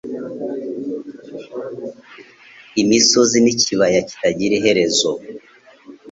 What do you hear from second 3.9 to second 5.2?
kitagira iherezo-